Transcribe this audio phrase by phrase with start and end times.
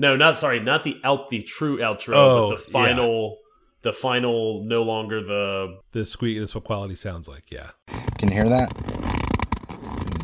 [0.00, 3.36] No, not sorry, not the out the true outro, Oh, but the final,
[3.82, 5.76] the final, no longer the.
[5.92, 6.38] The squeak.
[6.38, 7.50] That's what quality sounds like.
[7.50, 7.72] Yeah.
[8.16, 8.72] Can you hear that?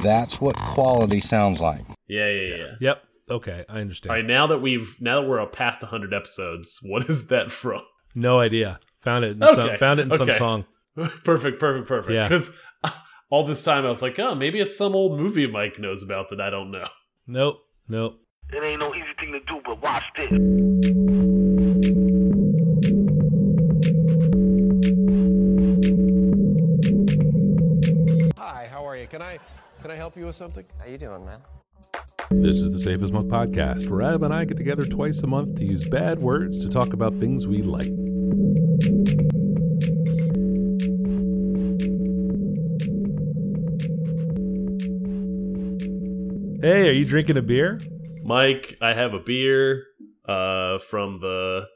[0.03, 1.85] That's what quality sounds like.
[2.09, 2.75] Yeah, yeah, yeah.
[2.81, 3.03] Yep.
[3.31, 4.11] Okay, I understand.
[4.13, 7.83] All right, now that we've now that we're past hundred episodes, what is that from?
[8.15, 8.81] No idea.
[9.01, 9.33] Found it.
[9.33, 10.65] In Okay, some, found it in some song.
[11.23, 12.15] perfect, perfect, perfect.
[12.15, 12.23] Yeah.
[12.27, 12.93] Because uh,
[13.29, 16.31] all this time I was like, oh, maybe it's some old movie Mike knows about
[16.31, 16.87] that I don't know.
[17.27, 17.59] Nope.
[17.89, 18.21] Nope.
[18.53, 20.31] It ain't no easy thing to do, but watch this.
[28.39, 29.09] Hi, how are you?
[29.09, 29.39] Can I
[29.83, 30.65] can I help you with something?
[30.79, 31.41] How you doing, man?
[32.31, 35.27] This is the Safe as Milk podcast, where Ab and I get together twice a
[35.27, 37.87] month to use bad words to talk about things we like.
[46.63, 47.81] Hey, are you drinking a beer?
[48.27, 49.85] Mike, I have a beer
[50.27, 51.67] uh, from the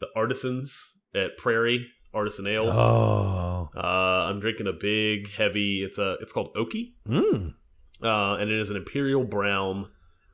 [0.00, 2.74] the artisans at Prairie Artisan Ales.
[2.76, 3.70] Oh.
[3.76, 3.80] Uh,
[4.28, 5.82] I'm drinking a big, heavy.
[5.82, 6.16] It's a.
[6.20, 7.54] It's called Oaky, Mm.
[8.02, 9.86] uh, and it is an imperial brown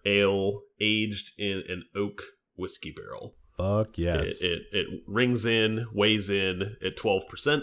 [0.04, 2.22] ale aged in an oak
[2.56, 3.36] whiskey barrel.
[3.56, 4.40] Fuck yes.
[4.40, 7.62] It, it it rings in, weighs in at twelve percent.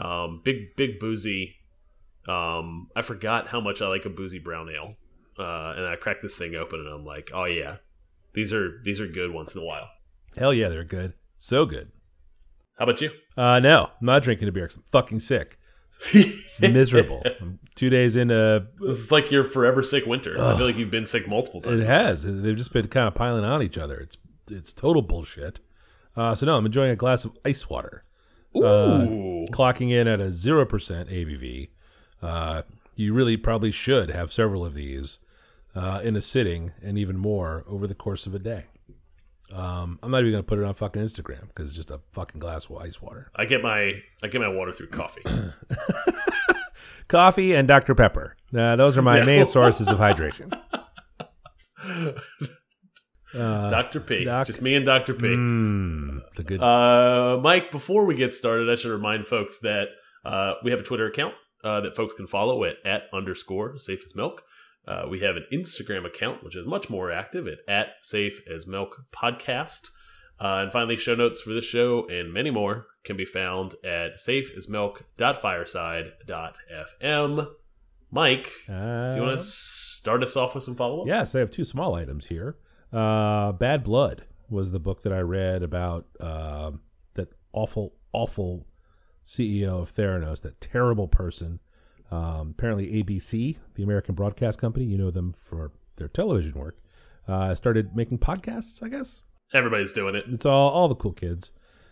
[0.00, 1.56] Um, big big boozy.
[2.28, 4.94] Um, I forgot how much I like a boozy brown ale,
[5.38, 7.76] uh, and I crack this thing open, and I'm like, oh yeah,
[8.34, 9.88] these are these are good once in a while.
[10.36, 11.14] Hell yeah, they're good.
[11.38, 11.90] So good.
[12.78, 13.10] How about you?
[13.36, 15.58] Uh, no, I'm not drinking a beer 'cause I'm fucking sick.
[16.12, 17.22] It's miserable.
[17.40, 20.42] I'm two days into This is like your forever sick winter.
[20.42, 21.84] I feel like you've been sick multiple times.
[21.84, 22.22] It has.
[22.22, 23.98] They've just been kind of piling on each other.
[23.98, 24.16] It's
[24.50, 25.60] it's total bullshit.
[26.16, 28.04] Uh, so no, I'm enjoying a glass of ice water.
[28.56, 28.64] Ooh.
[28.64, 29.06] Uh,
[29.52, 31.68] clocking in at a zero percent ABV.
[32.22, 32.62] Uh,
[33.00, 35.18] you really probably should have several of these
[35.74, 38.64] uh, in a sitting, and even more over the course of a day.
[39.52, 42.38] Um, I'm not even gonna put it on fucking Instagram because it's just a fucking
[42.40, 45.22] glass of ice water, I get my I get my water through coffee.
[47.08, 48.36] coffee, and Dr Pepper.
[48.56, 49.24] Uh, those are my Yeah.
[49.24, 50.56] main sources of hydration.
[53.32, 54.00] Uh, Dr.
[54.00, 54.24] P.
[54.24, 55.14] Doc- Just me and Dr.
[55.14, 55.26] P.
[55.26, 56.60] mm, the good.
[56.60, 59.86] Uh, Mike, before we get started, I should remind folks that
[60.24, 61.34] uh, we have a Twitter account
[61.64, 64.42] uh, that folks can follow at, at underscore safe as milk.
[64.88, 68.66] Uh, we have an Instagram account, which is much more active at, at safe as
[68.66, 69.90] milk podcast.
[70.40, 74.18] Uh, and finally, show notes for this show and many more can be found at
[74.18, 77.48] safe as safeasmilk.fireside.fm.
[78.12, 81.06] Mike, Uh, do you want to start us off with some follow up?
[81.06, 82.56] Yes, I have two small items here.
[82.92, 86.72] Uh, Bad Blood was the book that I read about uh,
[87.14, 88.66] that awful, awful
[89.24, 91.60] CEO of Theranos, that terrible person.
[92.10, 96.78] Um, apparently, ABC, the American Broadcast Company, you know them for their television work,
[97.28, 98.82] uh, started making podcasts.
[98.82, 99.22] I guess
[99.52, 100.24] Everybody's doing it.
[100.28, 101.50] it's all all the cool kids.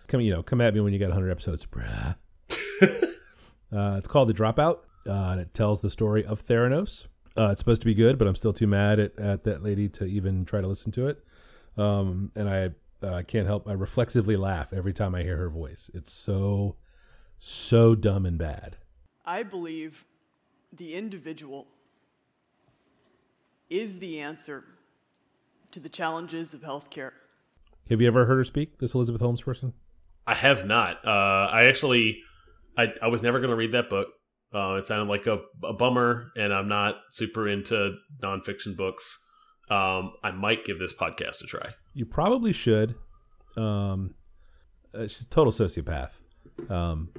[0.09, 2.17] Come, you know, come at me when you got 100 episodes, bruh.
[2.83, 7.07] uh, it's called The Dropout, uh, and it tells the story of Theranos.
[7.39, 9.89] Uh, it's supposed to be good, but I'm still too mad at, at that lady
[9.91, 11.23] to even try to listen to it.
[11.77, 12.71] Um, and I
[13.07, 15.91] uh, can't help, I reflexively laugh every time I hear her voice.
[15.95, 16.77] It's so,
[17.39, 18.77] so dumb and bad.
[19.25, 20.07] I believe
[20.73, 21.67] the individual
[23.71, 24.65] is the answer
[25.71, 27.11] to the challenges of healthcare.
[27.91, 29.73] Have you ever heard her speak, this Elizabeth Holmes person?
[30.27, 31.07] I have not.
[31.07, 32.21] Uh, I actually,
[32.77, 34.09] I, I was never going to read that book.
[34.55, 39.19] Uh, it sounded like a, a bummer, and I'm not super into nonfiction books.
[39.71, 41.71] Um, I might give this podcast a try.
[41.93, 42.95] You probably should.
[43.57, 44.15] Um,
[44.95, 46.11] uh, she's a total sociopath.
[46.71, 47.11] Um,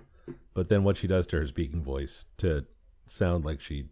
[0.54, 2.66] but then what she does to her speaking voice to
[3.08, 3.86] sound like she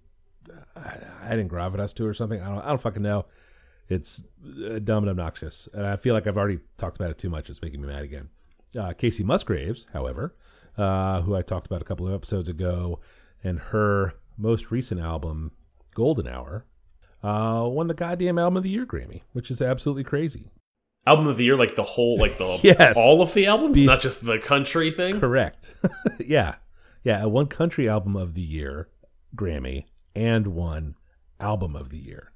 [0.76, 2.42] I, didn't gravitas to or something.
[2.42, 2.60] I don't.
[2.60, 3.26] I don't fucking know.
[3.90, 7.30] It's uh, dumb and obnoxious, and I feel like I've already talked about it too
[7.30, 7.50] much.
[7.50, 8.30] It's making me mad again.
[8.78, 10.36] Uh, Kacey Musgraves, however,
[10.78, 13.00] uh, who I talked about a couple of episodes ago,
[13.44, 15.52] and her most recent album,
[15.96, 16.66] Golden Hour,
[17.24, 20.52] uh, won the goddamn album of the year Grammy, which is absolutely crazy.
[21.08, 22.96] Album of the year, like the whole, like the Yes.
[22.98, 25.20] all of the albums, The- not just the country thing.
[25.20, 25.74] Correct.
[26.20, 26.56] yeah.
[27.04, 27.26] Yeah.
[27.26, 28.90] One country album of the year
[29.36, 30.96] Grammy and one
[31.40, 32.32] album of the year,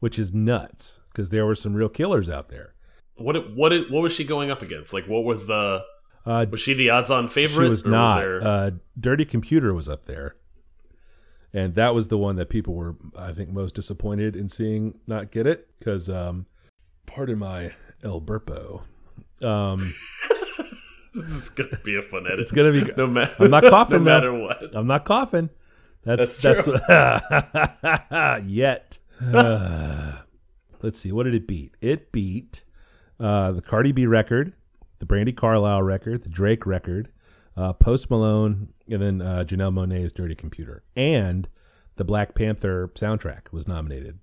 [0.00, 2.74] which is nuts because there were some real killers out there.
[3.16, 4.92] What it- what it- what was she going up against?
[4.92, 5.84] Like, what was the
[6.26, 7.66] Uh, was she the odds-on favorite?
[7.66, 8.18] she was not.
[8.20, 10.36] there- uh, Dirty Computer was up there.
[11.54, 15.30] And that was the one that people were, I think, most disappointed in seeing not
[15.30, 16.46] get it because, um,
[17.06, 17.72] pardon my
[18.02, 18.82] El Burpo.
[19.42, 19.78] Um,
[21.14, 22.40] this is gonna be a fun edit.
[22.40, 23.32] It's gonna be- no matter.
[23.38, 24.74] I'm not coughing, no matter what.
[24.74, 25.50] I'm not coughing.
[26.04, 28.98] That's That's that's, yet.
[29.20, 30.12] Uh,
[30.82, 31.74] let's see, what did it beat?
[31.80, 32.64] It beat
[33.20, 34.52] uh, the Cardi B record,
[34.98, 37.08] the Brandi Carlile record, the Drake record,
[37.56, 40.82] uh, Post Malone, and then uh, Janelle Monae's Dirty Computer.
[40.96, 41.48] And
[41.96, 44.18] the Black Panther soundtrack was nominated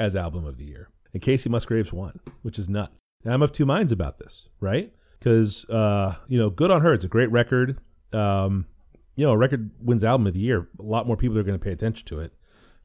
[0.00, 0.88] as Album of the Year.
[1.12, 3.03] And Kacey Musgraves won, which is nuts.
[3.24, 4.92] Now, I'm of two minds about this, right?
[5.18, 6.92] Because, uh, you know, good on her.
[6.92, 7.78] It's a great record.
[8.12, 8.66] Um,
[9.16, 10.68] you know, a record wins Album of the Year.
[10.78, 12.32] A lot more people are going to pay attention to it.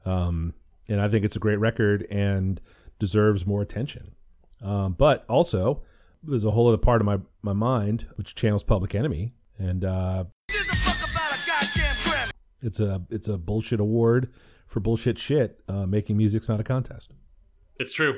[0.06, 0.54] Um,
[0.88, 2.62] and I think it's a great record and
[3.00, 4.16] deserves more attention.
[4.62, 5.84] Um, but also,
[6.24, 10.26] there's a whole other part of my, my mind which channels Public Enemy, and uh,
[12.62, 14.30] it's a it's a bullshit award
[14.68, 15.62] for bullshit shit.
[15.68, 17.14] Uh, making music's not a contest.
[17.78, 18.18] It's true.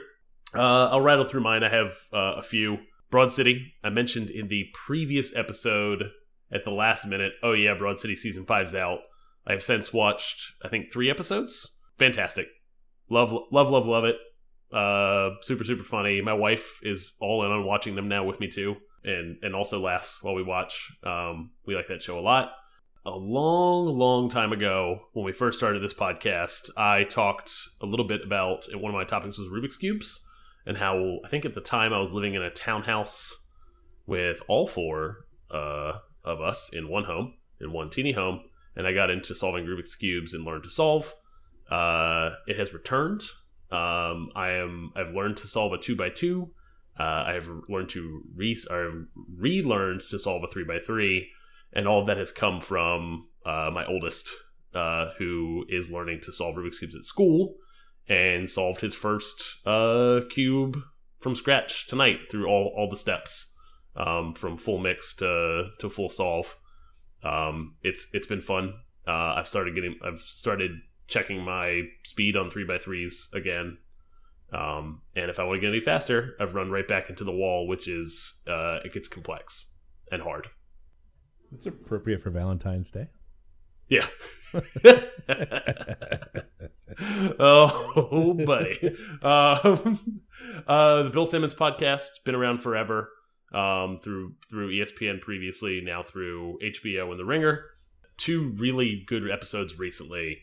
[0.55, 1.63] Uh, I'll rattle through mine.
[1.63, 2.79] I have uh, a few.
[3.09, 3.73] Broad City.
[3.83, 6.11] I mentioned in the previous episode
[6.51, 7.33] at the last minute.
[7.43, 8.99] Oh yeah, Broad City season five's out.
[9.45, 10.53] I have since watched.
[10.63, 11.77] I think three episodes.
[11.97, 12.47] Fantastic.
[13.09, 14.15] Love, love, love, love it.
[14.73, 16.21] Uh, super, super funny.
[16.21, 19.79] My wife is all in on watching them now with me too, and and also
[19.79, 20.95] laughs while we watch.
[21.03, 22.51] Um, we like that show a lot.
[23.03, 27.51] A long, long time ago, when we first started this podcast, I talked
[27.81, 30.23] a little bit about and one of my topics was Rubik's cubes
[30.65, 33.45] and how I think at the time I was living in a townhouse
[34.05, 35.93] with all four uh,
[36.23, 38.41] of us in one home, in one teeny home,
[38.75, 41.13] and I got into solving Rubik's cubes and learned to solve.
[41.69, 43.21] Uh, it has returned.
[43.71, 44.91] Um, I am.
[44.95, 46.51] I've learned to solve a two by two.
[46.99, 48.57] Uh, I've learned to re.
[48.69, 49.05] I've
[49.37, 51.29] relearned to solve a three by three,
[51.73, 54.29] and all of that has come from uh, my oldest,
[54.75, 57.55] uh, who is learning to solve Rubik's cubes at school,
[58.11, 60.77] and solved his first uh, cube
[61.19, 63.55] from scratch tonight through all all the steps,
[63.95, 66.57] um, from full mix to to full solve.
[67.23, 68.73] Um, it's it's been fun.
[69.07, 69.97] Uh, I've started getting.
[70.03, 70.71] I've started
[71.07, 73.77] checking my speed on three by threes again.
[74.53, 77.31] Um, and if I want to get any faster, I've run right back into the
[77.31, 79.75] wall, which is uh, it gets complex
[80.11, 80.47] and hard.
[81.53, 83.07] It's appropriate for Valentine's Day.
[83.91, 84.07] Yeah.
[87.39, 88.95] oh, buddy.
[89.21, 89.99] Um,
[90.65, 93.09] uh, the Bill Simmons podcast been around forever.
[93.53, 97.65] Um, through through ESPN previously, now through HBO and The Ringer.
[98.15, 100.37] Two really good episodes recently.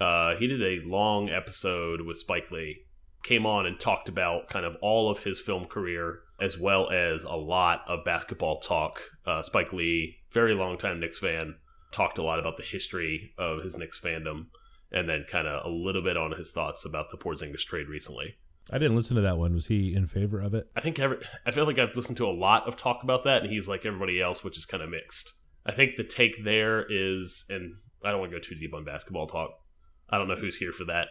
[0.00, 2.86] Uh, he did a long episode with Spike Lee.
[3.22, 7.24] Came on and talked about kind of all of his film career, as well as
[7.24, 9.02] a lot of basketball talk.
[9.26, 11.56] Uh, Spike Lee, very long time Knicks fan,
[11.94, 14.46] talked a lot about the history of his Knicks fandom,
[14.92, 18.36] and then kind of a little bit on his thoughts about the Porzingis trade recently.
[18.70, 19.54] I didn't listen to that one.
[19.54, 20.68] Was he in favor of it?
[20.74, 23.42] I think every, I feel like I've listened to a lot of talk about that,
[23.42, 25.32] and he's like everybody else, which is kind of mixed.
[25.66, 28.84] I think the take there is, and I don't want to go too deep on
[28.84, 29.50] basketball talk.
[30.10, 31.08] I don't know who's here for that.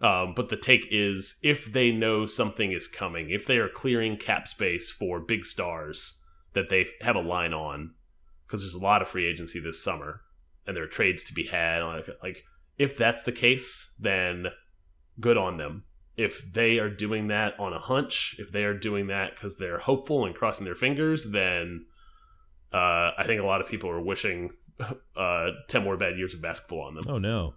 [0.00, 4.16] Um, but the take is if they know something is coming, if they are clearing
[4.16, 6.22] cap space for big stars
[6.52, 7.94] that they have a line on,
[8.46, 10.20] because there's a lot of free agency this summer,
[10.66, 11.82] and there are trades to be had.
[11.82, 12.44] Like, like
[12.78, 14.46] if that's the case, then
[15.20, 15.84] good on them
[16.16, 19.78] if they are doing that on a hunch, if they are doing that because they're
[19.78, 21.84] hopeful and crossing their fingers, then
[22.72, 24.50] uh, I think a lot of people are wishing
[25.16, 27.04] uh, ten more bad years of basketball on them.
[27.08, 27.54] Oh no.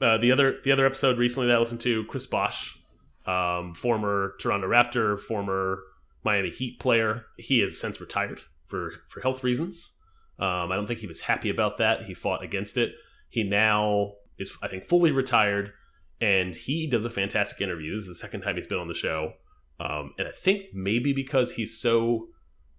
[0.00, 2.78] Uh, the other the other episode recently that I listened to, Chris Bosh,
[3.26, 5.82] um, former Toronto Raptor, former
[6.24, 7.26] Miami Heat player.
[7.38, 9.92] He has since retired for for health reasons.
[10.38, 12.02] Um, I don't think he was happy about that.
[12.02, 12.92] He fought against it.
[13.28, 15.72] He now is, I think, fully retired
[16.20, 17.94] and he does a fantastic interview.
[17.94, 19.32] This is the second time he's been on the show,
[19.78, 22.28] um, and I think maybe because he's so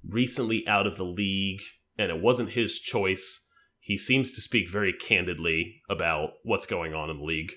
[0.07, 1.61] recently out of the league
[1.97, 3.47] and it wasn't his choice,
[3.79, 7.51] he seems to speak very candidly about what's going on in the league,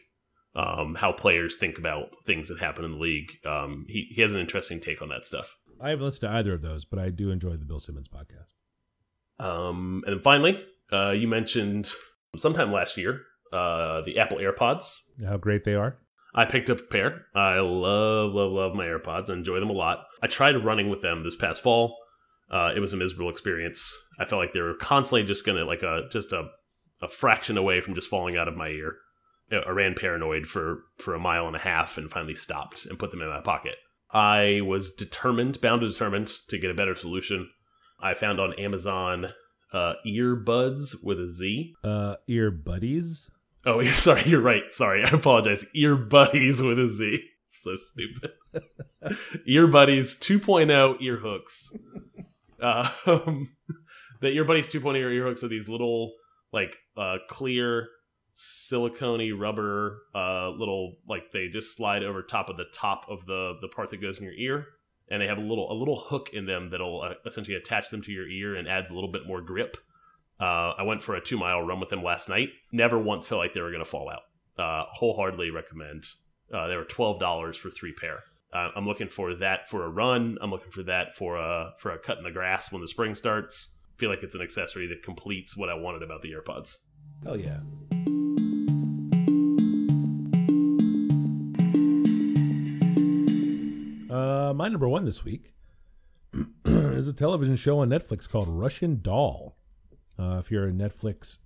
[0.54, 3.33] um, how players think about things that happen in the league.
[3.47, 5.57] Um, he he has an interesting take on that stuff.
[5.80, 8.60] I haven't listened to either of those, but I do enjoy the Bill Simmons podcast.
[9.41, 11.91] Um, and then finally, uh, you mentioned
[12.37, 14.97] sometime last year uh, the Apple AirPods.
[15.25, 15.97] How great they are.
[16.35, 17.27] I picked up a pair.
[17.35, 19.31] I love, love, love my AirPods.
[19.31, 20.07] I enjoy them a lot.
[20.23, 21.97] I tried running with them this past fall.
[22.51, 23.97] Uh, it was a miserable experience.
[24.19, 26.49] I felt like they were constantly just gonna like a just a
[27.03, 28.97] a fraction away from just falling out of my ear.
[29.53, 33.11] I ran paranoid for for a mile and a half and finally stopped and put
[33.11, 33.77] them in my pocket.
[34.13, 37.51] I was determined, bound and determined, to get a better solution.
[38.02, 39.28] I found on Amazon
[39.73, 41.75] uh, earbuds with a Z.
[41.85, 43.28] Uh, ear buddies.
[43.64, 44.71] Oh, sorry, you're right.
[44.71, 45.66] Sorry, I apologize.
[45.75, 47.23] Ear buddies with a Z.
[47.47, 48.33] so stupid.
[49.47, 51.76] ear buddies 2.0 ear hooks.
[52.61, 53.57] Um,
[54.21, 56.12] the ear buddies 2.0 ear hooks are these little
[56.52, 57.88] like uh, clear
[58.33, 63.54] silicone rubber uh, little like they just slide over top of the top of the
[63.61, 64.66] the part that goes in your ear
[65.11, 68.02] and they have a little a little hook in them that'll uh, essentially attach them
[68.02, 69.76] to your ear and adds a little bit more grip.
[70.38, 72.50] Uh, i went for a two mile run with them last night.
[72.73, 74.23] Never once felt like they were going to fall out.
[74.59, 76.05] Uh, wholeheartedly recommend.
[76.52, 78.25] Uh, they were $12 for three pair.
[78.52, 80.38] Uh, i'm looking for that for a run.
[80.40, 83.14] I'm looking for that for a for a cut in the grass when the spring
[83.14, 83.76] starts.
[83.97, 86.87] Feel like it's an accessory that completes what i wanted about the airpods.
[87.25, 87.61] Hell yeah.
[94.50, 95.52] Uh, my number one this week
[96.64, 99.57] is a television show on Netflix called Russian Doll.
[100.19, 101.38] Uh, if you're a Netflix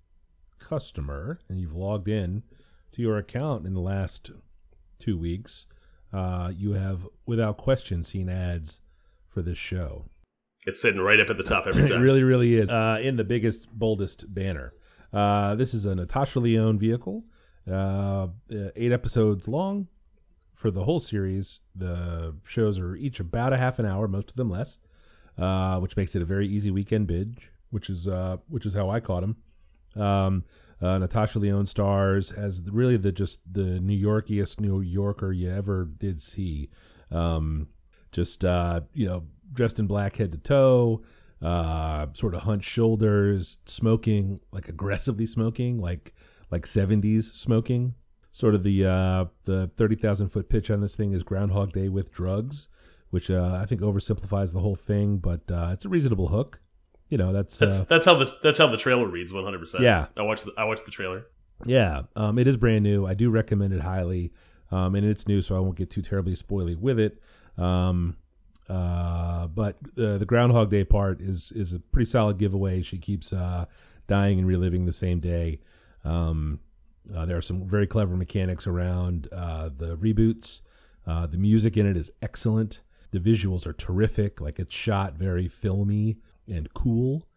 [0.57, 2.41] customer and you've logged in
[2.93, 4.31] to your account in the last
[4.97, 5.67] two weeks,
[6.13, 8.81] uh, you have without question seen ads
[9.27, 10.05] for this show.
[10.65, 11.99] it's sitting right up at the top every time.
[11.99, 12.71] It really, really is.
[12.71, 14.71] Uh, in the biggest, boldest banner.
[15.13, 17.23] Uh, this is a Natasha Lyonne vehicle,
[17.71, 18.29] uh,
[18.75, 19.89] eight episodes long
[20.55, 21.59] for the whole series.
[21.75, 24.79] The shows are each about a half an hour, most of them less,
[25.37, 27.51] uh, which makes it a very easy weekend binge.
[27.71, 29.35] Which is uh, which is how I caught him.
[30.01, 30.45] Um,
[30.81, 35.85] uh, Natasha Lyonne stars as really the just the New Yorkiest New Yorker you ever
[35.85, 36.69] did see.
[37.11, 37.67] Um,
[38.11, 41.03] just uh, you know, dressed in black head to toe,
[41.41, 46.13] uh, sort of hunched shoulders, smoking like aggressively smoking, like
[46.51, 47.93] like seventies smoking.
[48.35, 51.87] Sort of the uh, the thirty thousand foot pitch on this thing is Groundhog Day
[51.87, 52.67] with drugs,
[53.09, 56.59] which uh, I think oversimplifies the whole thing, but uh, it's a reasonable hook.
[57.07, 59.31] You know, that's That's uh, that's how the that's how the trailer reads.
[59.31, 59.85] One hundred percent.
[59.85, 60.07] Yeah.
[60.17, 61.27] I watched the, I watched the trailer.
[61.65, 63.05] Yeah, um, it is brand new.
[63.05, 64.33] I do recommend it highly,
[64.69, 67.21] um, and it's new, so I won't get too terribly spoily with it.
[67.57, 68.17] Um,
[68.67, 72.81] uh, but the the Groundhog Day part is is a pretty solid giveaway.
[72.81, 73.63] She keeps uh,
[74.07, 75.61] dying and reliving the same day.
[76.03, 76.59] Um,
[77.13, 80.61] uh, there are some very clever mechanics around uh, the reboots.
[81.05, 82.81] Uh, the music in it is excellent.
[83.11, 84.41] The visuals are terrific.
[84.41, 87.27] Like it's shot very filmy and cool.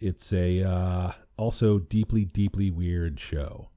[0.00, 3.68] It's a uh, also deeply, deeply weird show.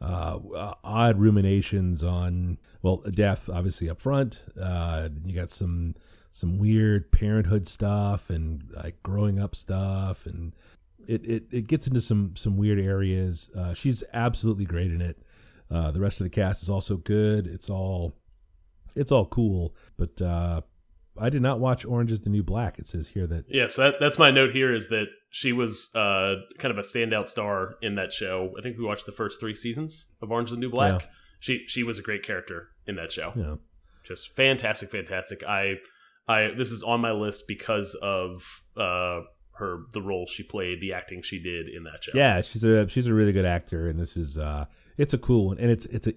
[0.00, 4.42] Uh, uh, odd ruminations on well, death obviously up front.
[4.56, 5.94] You got some
[6.30, 10.54] some weird parenthood stuff and like growing up stuff, and
[11.08, 13.50] it it, it gets into some some weird areas.
[13.56, 15.18] Uh, she's absolutely great in it.
[15.70, 17.46] Uh, the rest of the cast is also good.
[17.46, 18.14] It's all
[18.94, 20.60] it's all cool, but uh,
[21.18, 22.78] I did not watch Orange is the New Black.
[22.78, 25.90] It says here that Yeah, so that, that's my note here is that she was
[25.94, 28.52] uh, kind of a standout star in that show.
[28.58, 31.02] I think we watched the first three seasons of Orange is the New Black.
[31.02, 31.08] Yeah.
[31.40, 33.32] She she was a great character in that show.
[33.34, 33.58] know
[34.04, 35.44] Just fantastic, fantastic.
[35.44, 35.76] I
[36.26, 39.20] I this is on my list because of uh,
[39.58, 42.12] her the role she played, the acting she did in that show.
[42.14, 45.48] Yeah, she's a she's a really good actor, and this is uh, it's a cool
[45.48, 46.14] one, and it's it's a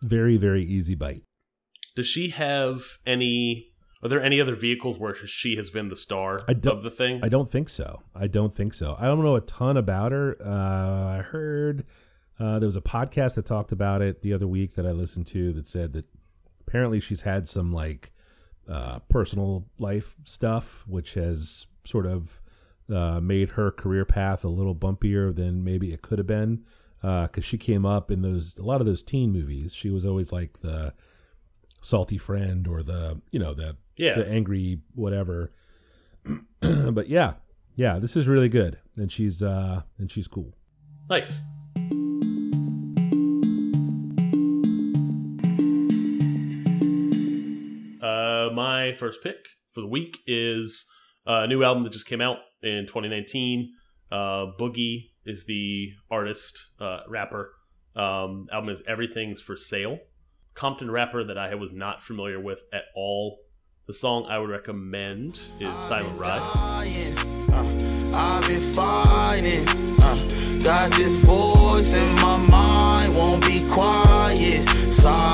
[0.00, 1.22] very very easy bite.
[1.94, 3.68] Does she have any?
[4.02, 7.20] Are there any other vehicles where she has been the star of the thing?
[7.22, 8.02] I don't think so.
[8.16, 8.96] I don't think so.
[8.98, 10.36] I don't know a ton about her.
[10.44, 11.86] Uh, I heard
[12.40, 15.28] uh, there was a podcast that talked about it the other week that I listened
[15.28, 16.06] to that said that
[16.66, 18.10] apparently she's had some like
[18.68, 22.40] uh, personal life stuff, which has sort of
[22.92, 26.64] uh, made her career path a little bumpier than maybe it could have been.
[27.00, 29.74] Because she came up in those a lot of those teen movies.
[29.74, 30.92] She was always like the
[31.80, 34.14] salty friend or the you know the Yeah.
[34.14, 35.50] the angry whatever.
[36.60, 37.32] but yeah,
[37.74, 40.54] yeah, this is really good, and she's uh and she's cool.
[41.10, 41.40] Nice.
[48.02, 49.36] Uh, my first pick
[49.72, 50.86] for the week is
[51.24, 53.72] a new album that just came out in 2019.
[54.10, 57.52] Uh, Boogie is the artist, uh, rapper.
[57.94, 59.98] Um, album is Everything's for Sale.
[60.54, 63.38] Compton rapper that I was not familiar with at all.
[63.86, 66.40] The song I would recommend is Silent Ride.
[68.14, 69.66] I've been fighting.
[70.00, 74.68] Uh, got this voice in my mind, won't be quiet.
[74.92, 75.31] Silent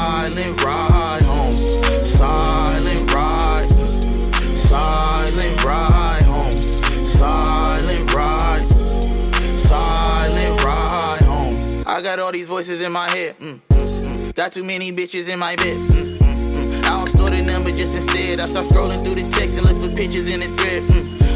[12.29, 13.39] all these voices in my head.
[13.39, 14.35] Mm, mm, mm.
[14.35, 15.79] Got too many bitches in my bed.
[15.79, 16.85] Mm, mm, mm.
[16.85, 18.39] I don't store the number just instead.
[18.39, 20.83] I start scrolling through the text and look for pictures in the thread.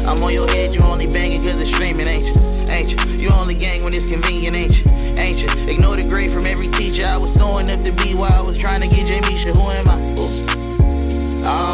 [0.05, 2.35] I'm on your head, you only banging cause it's streaming, ain't you?
[2.69, 3.17] Ain't you?
[3.17, 4.91] You only gang when it's convenient, ain't you?
[5.17, 5.49] Ain't you?
[5.67, 7.05] Ignore the grade from every teacher.
[7.07, 9.49] I was throwing up the B while I was trying to get Jamisha.
[9.49, 10.13] Who am I?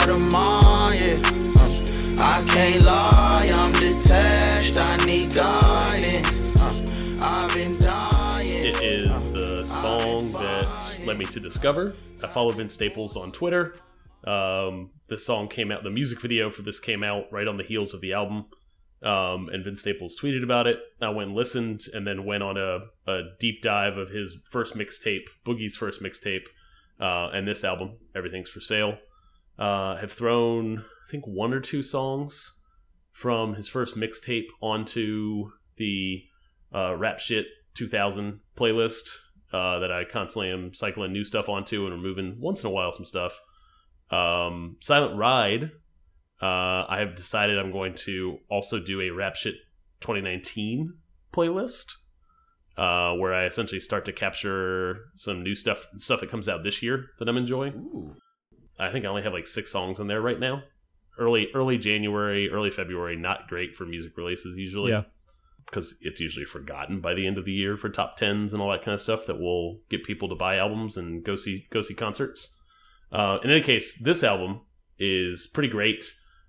[0.10, 1.22] Of mind, yeah.
[1.60, 3.09] Uh, I can't lie,
[11.30, 11.96] to discover.
[12.24, 13.76] I follow Vince Staples on Twitter.
[14.26, 17.64] Um, this song came out, the music video for this came out right on the
[17.64, 18.46] heels of the album.
[19.02, 20.80] Um, and Vince Staples tweeted about it.
[21.02, 24.76] I went and listened and then went on a, a deep dive of his first
[24.76, 26.48] mixtape, Boogie's first mixtape,
[27.00, 28.98] uh, and this album, Everything's for Sale.
[29.58, 32.60] Uh, have thrown, I think, one or two songs
[33.12, 36.24] from his first mixtape onto the
[36.74, 39.10] uh, Rap Shit 2000 playlist
[39.52, 42.92] uh, that I constantly am cycling new stuff onto and removing once in a while
[42.92, 43.40] some stuff.
[44.12, 45.72] Um, Silent Ride,
[46.42, 49.56] uh, I have decided I'm going to also do a Rap Shit
[50.02, 50.94] 2019
[51.34, 51.94] playlist.
[52.78, 56.82] Uh, where I essentially start to capture some new stuff, stuff that comes out this
[56.82, 58.16] year that I'm enjoying.
[58.80, 60.64] I think I only have like six songs in there right now.
[61.18, 65.04] Early, early January, early February, not great for music releases usually Yeah.
[65.70, 68.72] Because it's usually forgotten by the end of the year for top tens and all
[68.72, 71.82] that kind of stuff that will get people to buy albums and go see go
[71.82, 72.58] see concerts.
[73.12, 74.62] Uh, in any case, this album
[74.98, 76.06] is pretty great.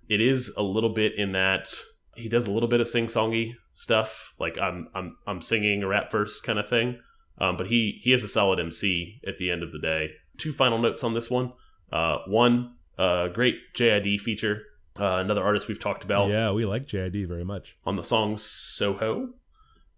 [0.09, 1.67] It is a little bit in that
[2.15, 5.87] he does a little bit of sing songy stuff, like I'm I'm I'm singing a
[5.87, 6.99] rap verse kind of thing.
[7.37, 10.11] Um, but he he is a solid MC at the end of the day.
[10.37, 11.53] Two final notes on this one.
[11.91, 14.63] Uh, one, uh, great JID feature.
[15.01, 17.75] Uh, another artist we've talked about Yeah, we like JID very much.
[17.85, 19.33] on the song Soho.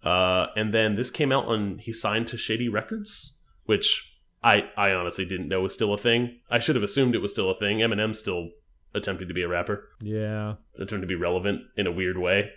[0.03, 4.91] Uh, and then this came out on he signed to Shady Records, which I I
[4.91, 6.39] honestly didn't know was still a thing.
[6.49, 7.79] I should have assumed it was still a thing.
[7.79, 8.49] Eminem still
[8.93, 10.55] attempting to be a rapper, Yeah.
[10.75, 12.51] attempting to be relevant in a weird way.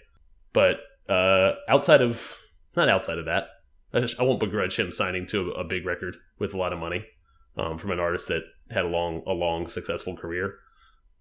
[0.52, 2.38] But uh, outside of
[2.76, 3.48] not outside of that,
[3.94, 6.72] I, just, I won't begrudge him signing to a, a big record with a lot
[6.74, 7.06] of money
[7.56, 10.56] um, from an artist that had a long a long successful career.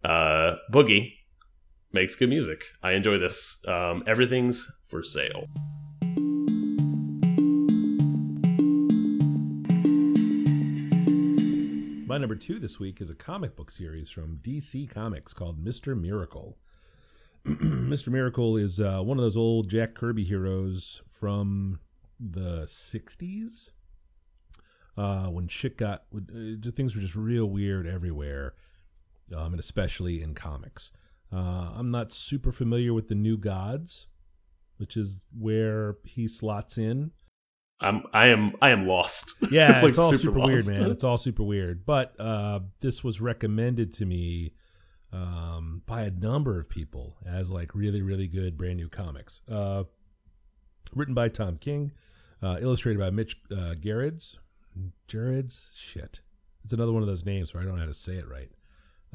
[0.04, 1.14] Uh, Boogie
[1.92, 2.64] makes good music.
[2.84, 3.64] I enjoy this.
[3.68, 5.48] Um, everything's for sale.
[12.08, 16.00] My number two this week is a comic book series from DC Comics called Mr.
[16.00, 16.58] Miracle.
[17.46, 18.08] Mr.
[18.08, 21.80] Miracle is uh, one of those old Jack Kirby heroes from
[22.20, 23.70] the 60s
[24.98, 28.54] uh, when shit got, uh, things were just real weird everywhere,
[29.34, 30.92] um, and especially in comics.
[31.34, 34.08] Uh, I'm not super familiar with the New Gods,
[34.78, 37.12] which is where he slots in.
[37.82, 39.34] I'm I am I am lost.
[39.52, 40.92] Yeah, Like, it's all super, weird, man.
[40.92, 41.86] It's all super weird.
[41.86, 44.54] But uh, this was recommended to me
[45.12, 49.42] um, by a number of people as like really, really good brand new comics.
[49.50, 49.84] Uh,
[50.94, 51.92] written by Tom King,
[52.42, 53.76] uh, illustrated by Mitch uh.
[53.76, 54.38] Gerrits,
[55.76, 56.22] shit.
[56.64, 58.50] It's another one of those names where I don't know how to say it right.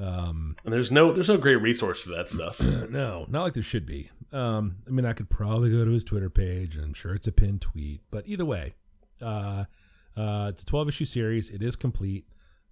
[0.00, 2.60] Um, and there's no there's no great resource for that stuff.
[2.60, 4.10] no, not like there should be.
[4.32, 7.26] Um, I mean, I could probably go to his Twitter page, and I'm sure it's
[7.26, 8.00] a pinned tweet.
[8.10, 8.74] But either way,
[9.20, 9.64] uh,
[10.16, 11.50] uh, it's a 12 issue series.
[11.50, 12.26] It is complete.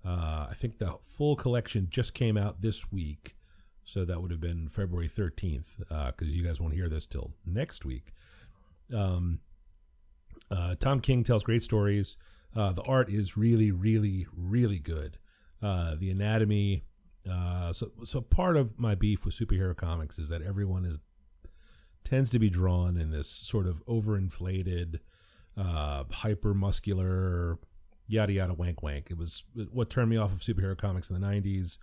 [0.05, 3.37] Uh, I think the full collection just came out this week,
[3.85, 7.85] so that would have been February 13th, because you guys won't hear this till next
[7.85, 8.13] week.
[8.95, 9.41] Um,
[10.51, 12.17] uh, Tom King tells great stories.
[12.57, 15.19] Uh, the art is really, really, really good.
[15.63, 16.85] Uh, the anatomy.
[17.31, 20.99] Uh, so, so part of my beef with superhero comics is that everyone is
[22.05, 24.99] tends to be drawn in this sort of overinflated,
[25.57, 27.59] uh, hyper muscular,
[28.07, 29.11] yada yada wank wank.
[29.11, 31.77] It was what turned me off of superhero comics in the '90s,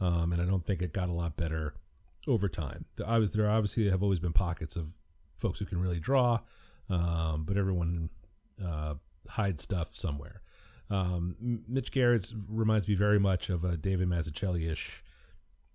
[0.00, 1.74] um, and I don't think it got a lot better
[2.28, 2.84] over time.
[2.96, 4.92] The- there obviously have always been pockets of
[5.38, 6.38] folks who can really draw,
[6.88, 8.10] um, but everyone
[8.64, 8.94] uh,
[9.28, 10.41] hides stuff somewhere.
[10.92, 15.02] Um, Mitch Garrett's reminds me very much of a David Mazzucchelli ish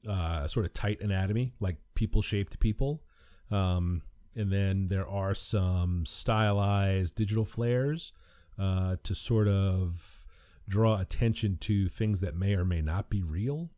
[0.08, 3.01] uh, sort of tight anatomy, like people shaped people.
[3.49, 4.03] Um,
[4.36, 8.13] and then there are some stylized digital flares
[8.60, 10.25] uh, to sort of
[10.69, 13.69] draw attention to things that may or may not be real.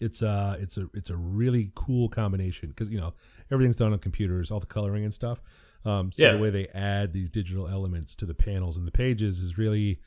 [0.00, 3.12] It's a it's a it's a really cool combination because you know
[3.50, 5.42] everything's done on computers, all the coloring and stuff.
[5.84, 6.32] Um, so Yeah.
[6.32, 10.00] the way they add these digital elements to the panels and the pages is really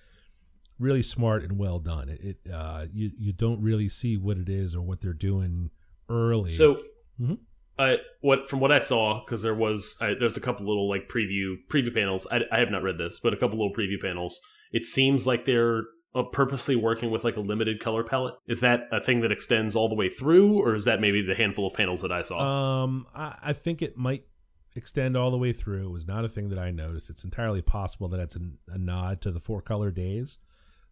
[0.83, 2.09] really smart and well done.
[2.09, 5.71] It, it uh, you you don't really see what it is or what they're doing
[6.09, 6.49] early.
[6.51, 6.79] So,
[7.19, 7.39] Mhm.
[7.79, 11.07] I what from what I saw because there was I, there's a couple little like
[11.09, 12.27] preview preview panels.
[12.31, 14.41] I, I have not read this, but a couple little preview panels.
[14.71, 15.83] It seems like they're
[16.15, 18.35] uh, purposely working with like a limited color palette.
[18.47, 21.33] Is that a thing that extends all the way through, or is that maybe the
[21.35, 22.83] handful of panels that I saw?
[22.83, 24.25] Um, I, I think it might
[24.75, 25.87] extend all the way through.
[25.87, 27.09] It was not a thing that I noticed.
[27.09, 30.37] It's entirely possible that it's a, a nod to the four color days,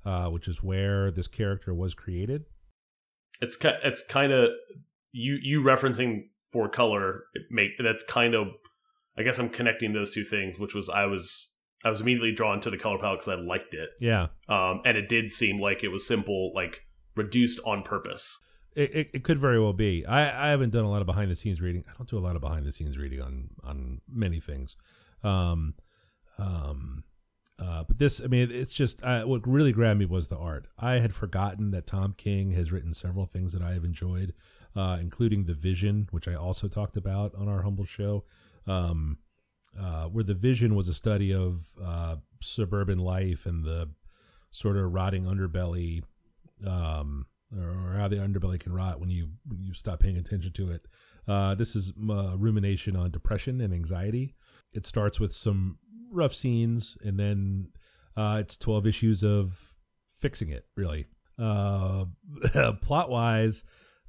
[0.05, 2.45] uh, which is where this character was created.
[3.41, 4.49] it's ki- it's kind of
[5.11, 7.23] you you referencing for color.
[7.33, 8.47] It make that's kind of
[9.17, 12.59] I guess I'm connecting those two things, which was I was I was immediately drawn
[12.61, 15.83] to the color palette because I liked it, Yeah, um, and it did seem like
[15.83, 16.85] it was simple, like
[17.15, 18.37] reduced on purpose.
[18.75, 20.05] it, it, it could very well be.
[20.05, 21.83] I, I haven't done a lot of behind the scenes reading.
[21.89, 24.75] I don't do a lot of behind the scenes reading on on many things.
[25.23, 25.73] Um,
[26.37, 27.03] um,
[27.59, 30.67] uh, but this, I mean, it's just uh, what really grabbed me was the art.
[30.79, 34.33] I had forgotten that Tom King has written several things that I have enjoyed,
[34.75, 38.23] uh, including The Vision, which I also talked about on our humble show.
[38.67, 39.17] Um,
[39.79, 43.89] uh, where the vision was a study of uh, suburban life and the
[44.49, 46.03] sort of rotting underbelly,
[46.67, 47.25] um,
[47.57, 50.87] or, how the underbelly can rot when you when you stop paying attention to it.
[51.27, 54.35] Uh, this is rumination on depression and anxiety.
[54.73, 55.77] It starts with some
[56.11, 57.67] rough scenes, and then
[58.17, 59.57] uh, it's twelve issues of
[60.19, 60.65] fixing it.
[60.75, 61.07] Really,
[61.39, 62.05] uh,
[62.81, 63.63] plot wise.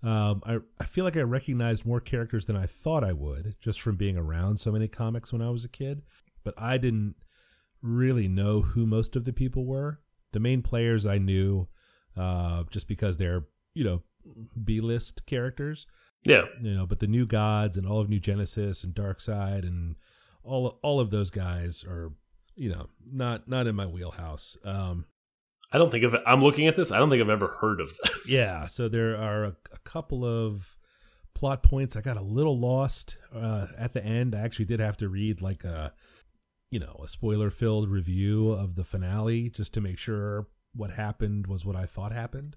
[0.05, 3.81] Um, I, I feel like I recognized more characters than I thought I would just
[3.81, 6.03] from being around so many comics when I was a kid.
[6.45, 7.15] But I didn't
[7.83, 10.01] really know who most of the people were.
[10.33, 11.69] The main players I knew
[12.17, 14.03] uh, just because they're, you know,
[14.65, 15.87] B list characters,
[16.25, 19.97] Yeah, you know, but the new gods and all of New Genesis and Darkseid and
[20.45, 22.13] all all of those guys are,
[22.55, 24.57] you know, not not in my wheelhouse.
[24.65, 25.07] Um,
[25.73, 26.23] I don't think of it.
[26.27, 26.93] I'm looking at this.
[26.93, 28.31] I don't think I've ever heard of this.
[28.31, 30.77] Yeah, so there are a, a couple of
[31.35, 31.97] plot points.
[31.97, 34.35] I got a little lost uh, at the end.
[34.35, 35.93] I actually did have to read like a,
[36.71, 41.65] you know, a spoiler-filled review of the finale just to make sure what happened was
[41.65, 42.57] what I thought happened.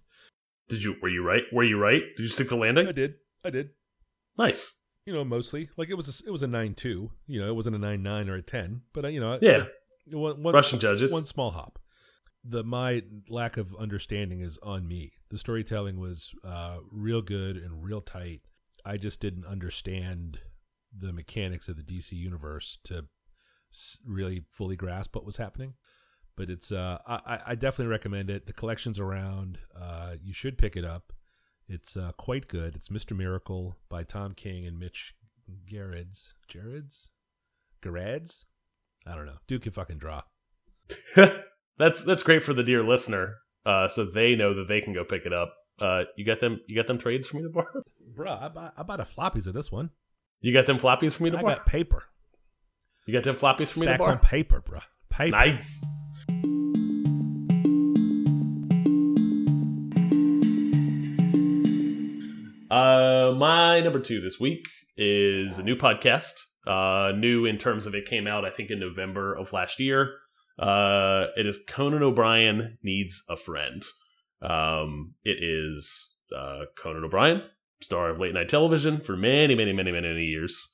[0.68, 0.96] Did you?
[1.02, 1.44] Were you right?
[1.54, 2.02] Were you right?
[2.18, 2.88] Did you stick the landing?
[2.88, 3.16] I did.
[3.44, 3.70] I did.
[4.38, 4.82] Nice.
[5.06, 7.12] You know, mostly like it was a, it was a nine two.
[7.28, 9.66] You know, it wasn't a nine nine or a ten, but uh, you know, Yeah.
[10.12, 11.12] one, one, Russian judges.
[11.12, 11.80] one small hop.
[12.44, 15.14] The my lack of understanding is on me.
[15.30, 18.42] The storytelling was uh, real good and real tight.
[18.86, 20.40] I just didn't understand
[20.98, 23.06] the mechanics of the DC universe to
[24.06, 25.74] really fully grasp what was happening.
[26.38, 28.46] But it's uh, I, I definitely recommend it.
[28.46, 29.58] The collection's around.
[29.80, 31.14] Uh, you should pick it up.
[31.68, 32.76] It's uh, quite good.
[32.76, 35.16] It's Mister Miracle by Tom King and Mitch
[35.72, 36.34] Gerrits.
[36.52, 37.10] Gerrits?
[37.84, 38.46] Gerads?
[39.08, 39.38] I don't know.
[39.48, 40.22] Dude can fucking draw.
[41.78, 45.04] that's that's great for the dear listener, uh, so they know that they can go
[45.04, 45.54] pick it up.
[45.80, 46.60] Uh, you got them.
[46.68, 47.84] You got them trades for me to borrow.
[48.16, 49.90] Bruh, I bought, I bought a floppies of this one.
[50.42, 51.56] You got them floppies for me to I borrow.
[51.56, 52.04] got paper.
[53.08, 54.14] You got them floppies for me to Stacks borrow.
[54.14, 54.82] on paper, bruh.
[55.10, 55.32] Paper.
[55.32, 55.86] Nice.
[62.70, 66.34] Uh, my number two this week is a new podcast.
[66.66, 70.16] Uh, new in terms of it came out, I think, in November of last year.
[70.58, 73.84] Uh, it is Conan O'Brien Needs a Friend.
[74.42, 77.44] Um, it is uh, Conan O'Brien,
[77.82, 80.68] star of late night television for many, many, many, many, many years.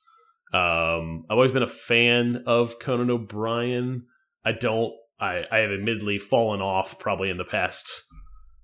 [0.54, 4.06] Um, I've always been a fan of Conan O'Brien.
[4.44, 4.92] I don't.
[5.20, 8.02] I, I have admittedly fallen off probably in the past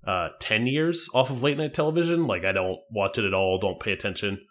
[0.05, 2.27] uh, 10 years off of late night television.
[2.27, 4.45] Like, I don't watch it at all, don't pay attention.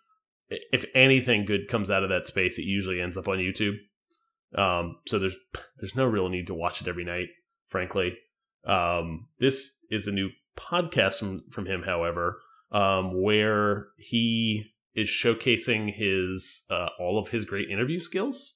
[0.49, 3.77] If anything good comes out of that space, it usually ends up on YouTube.
[4.55, 5.37] Um, so there's
[5.79, 7.29] there's no real need to watch it every night,
[7.67, 8.17] frankly.
[8.65, 12.41] Um, this is a new podcast from, from him, however,
[12.73, 18.55] um, where he is showcasing his uh, all of his great interview skills.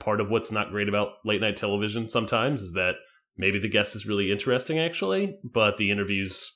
[0.00, 2.94] Part of what's not great about late night television sometimes is that
[3.38, 6.52] maybe the guest is really interesting actually, but the interviews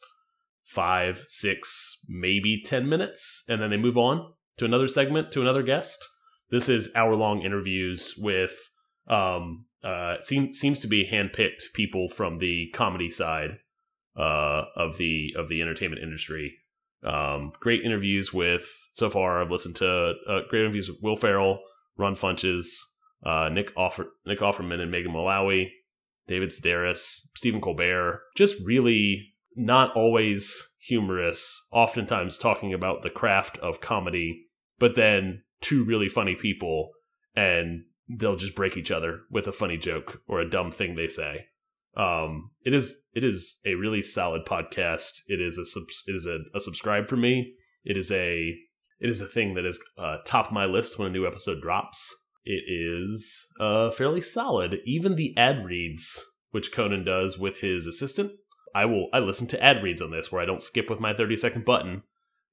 [0.65, 5.63] five, six, maybe ten minutes, and then they move on to another segment to another
[5.63, 6.07] guest.
[6.51, 8.71] This is hour long interviews with
[9.09, 13.59] um uh seems seems to be handpicked people from the comedy side
[14.17, 16.55] uh of the of the entertainment industry.
[17.03, 21.61] Um great interviews with so far I've listened to uh, great interviews with Will Ferrell,
[21.97, 22.79] Ron Funches,
[23.27, 25.73] uh Nick Offer Nick Offerman and Megan Mullally,
[26.27, 33.81] David Sedaris, Stephen Colbert, just really not always humorous, oftentimes talking about the craft of
[33.81, 34.47] comedy,
[34.79, 36.91] but then two really funny people
[37.35, 41.09] and they'll just break each other with a funny joke or a dumb thing they
[41.09, 41.47] say.
[41.97, 45.21] Um, it is it is a really solid podcast.
[45.29, 47.55] It is a subs- it is a, a subscribe for me.
[47.85, 48.55] It is a
[48.99, 51.61] it is a thing that is uh, top of my list when a new episode
[51.61, 52.15] drops.
[52.45, 54.81] It is uh, fairly solid.
[54.85, 58.33] Even the ad reads, which Conan does with his assistant,
[58.75, 61.15] I will I listen to ad reads on this where I don't skip with my
[61.15, 62.03] thirty second button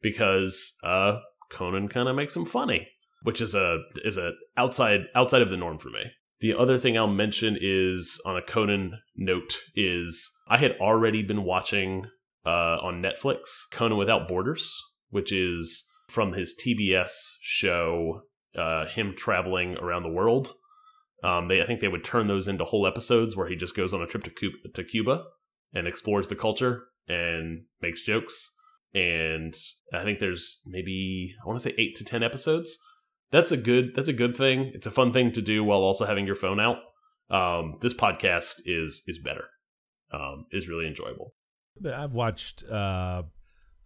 [0.02, 2.88] because uh, Conan kind of makes them funny,
[3.24, 6.12] which is a is a outside outside of the norm for me.
[6.42, 11.44] The other thing I'll mention is on a Conan note is I had already been
[11.44, 12.06] watching
[12.46, 14.74] uh, on Netflix Conan Without Borders,
[15.10, 18.24] which is from his TBS show,
[18.56, 20.54] uh, him traveling around the world.
[21.24, 23.94] Um, they I think they would turn those into whole episodes where he just goes
[23.94, 25.24] on a trip to Cuba, to Cuba
[25.74, 28.56] and explores the culture and makes jokes.
[28.94, 29.54] And
[29.94, 32.78] I think there's maybe I want to say eight to ten episodes.
[33.32, 34.72] That's a good that's a good thing.
[34.74, 36.78] It's a fun thing to do while also having your phone out.
[37.30, 39.46] Um, this podcast is is better.
[40.12, 41.36] Um, is really enjoyable.
[41.86, 42.64] I've watched.
[42.64, 43.24] Uh,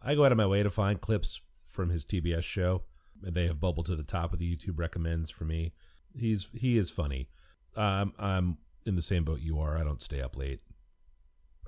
[0.02, 2.84] I go out of my way to find clips from his TBS show.
[3.24, 5.74] They have bubbled to the top of the YouTube recommends for me.
[6.16, 7.30] He's he is funny.
[7.76, 9.78] Um, I'm in the same boat you are.
[9.78, 10.60] I don't stay up late,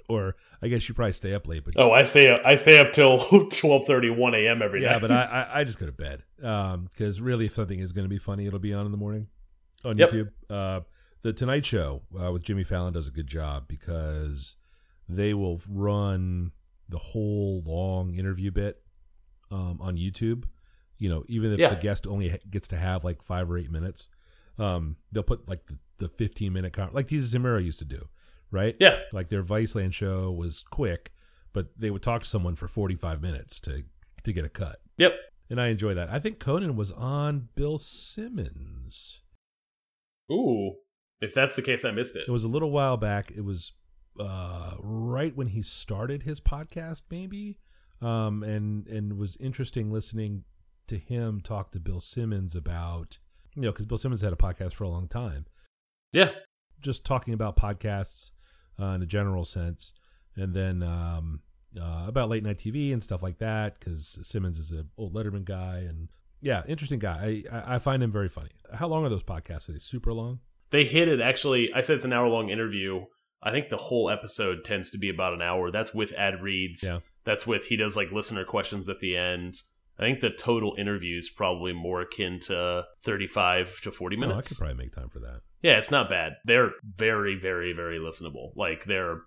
[0.09, 1.63] or I guess you probably stay up late.
[1.65, 2.41] But Oh, I stay up.
[2.45, 3.17] I stay up till
[3.49, 4.61] twelve thirty, one a.m.
[4.61, 5.01] every yeah, night.
[5.01, 6.23] but I, I I just go to bed.
[6.43, 8.97] Um, because really, if something is going to be funny, it'll be on in the
[8.97, 9.27] morning
[9.83, 10.11] on Yep.
[10.11, 10.29] YouTube.
[10.49, 10.81] Uh,
[11.23, 14.55] the Tonight Show uh, with Jimmy Fallon does a good job because
[15.09, 16.51] they will run
[16.87, 18.81] the whole long interview bit
[19.49, 20.43] um, on YouTube.
[20.97, 21.69] You know, even if Yeah.
[21.69, 24.07] the guest only gets to have like five or eight minutes,
[24.57, 27.85] um, they'll put like the, the fifteen minute con- like Desus and Mero used to
[27.85, 28.07] do,
[28.51, 28.75] right?
[28.79, 31.11] yeah, Like their Viceland show was quick,
[31.53, 33.83] but they would talk to someone for forty five minutes to
[34.23, 35.13] to get a cut yep.
[35.51, 36.09] and I enjoy that.
[36.09, 39.21] I think Conan was on Bill Simmons.
[40.31, 40.75] Ooh,
[41.21, 42.23] if that's the case, I missed it.
[42.27, 43.31] It was a little while back.
[43.31, 43.73] It was
[44.19, 47.59] uh, right when he started his podcast, maybe,
[48.01, 50.43] um, and and was interesting listening
[50.87, 53.17] to him talk to Bill Simmons about
[53.55, 55.45] you know because Bill Simmons had a podcast for a long time,
[56.13, 56.31] Yeah,
[56.81, 58.31] just talking about podcasts
[58.79, 59.93] uh, in a general sense,
[60.35, 61.41] and then um,
[61.79, 63.79] uh, about late night TV and stuff like that.
[63.79, 66.09] Because Simmons is an old Letterman guy, and
[66.41, 67.43] yeah, interesting guy.
[67.51, 68.49] I, I I find him very funny.
[68.73, 69.69] How long are those podcasts?
[69.69, 70.39] Are they super long?
[70.71, 71.21] they hit it.
[71.21, 73.05] Actually, I said it's an hour long interview.
[73.41, 75.71] I think the whole episode tends to be about an hour.
[75.71, 76.83] That's with ad reads.
[76.83, 76.99] Yeah.
[77.23, 79.61] That's with he does like listener questions at the end.
[79.97, 84.41] I think the total interview is probably more akin to thirty-five to forty Oh, I
[84.41, 85.41] could probably make time for that.
[85.61, 86.33] Yeah, it's not bad.
[86.43, 88.51] They're very, very, very listenable.
[88.55, 89.21] Like they're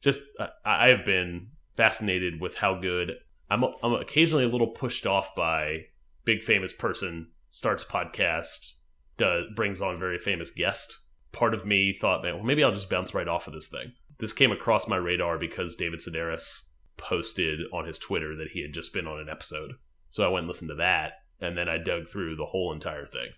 [0.00, 0.20] just.
[0.38, 3.12] I, I have been fascinated with how good.
[3.50, 3.64] I'm.
[3.82, 5.86] I'm occasionally a little pushed off by
[6.24, 8.74] big famous person starts podcast,
[9.16, 10.98] does brings on very famous guest.
[11.32, 13.92] Part of me thought that well, maybe I'll just bounce right off of this thing.
[14.18, 18.74] This came across my radar because David Sedaris posted on his Twitter that he had
[18.74, 19.72] just been on an episode.
[20.10, 23.06] So I went and listened to that, and then I dug through the whole entire
[23.06, 23.28] thing.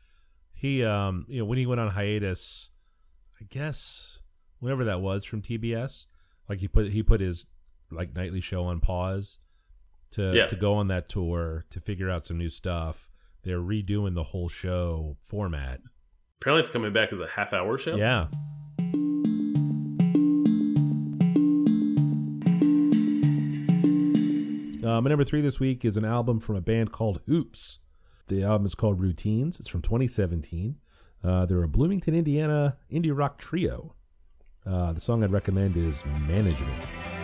[0.54, 2.70] He, um, you know, when he went on hiatus,
[3.40, 4.18] I guess
[4.61, 6.06] whenever that was from TBS,
[6.48, 7.46] like he put he put his
[7.90, 9.38] like nightly show on pause
[10.12, 10.46] to Yeah.
[10.46, 13.11] to go on that tour to figure out some new stuff.
[13.42, 15.80] They're redoing the whole show format.
[16.40, 17.96] Apparently, it's coming back as a half hour show.
[17.96, 18.28] Yeah.
[24.92, 27.78] Uh, my number three this week is an album from a band called Hoops.
[28.28, 29.59] The album is called Routines.
[29.59, 30.76] It's from 2017.
[31.24, 33.94] Uh, they're a Bloomington, Indiana indie rock trio.
[34.66, 37.21] Uh, the song I'd recommend is Management.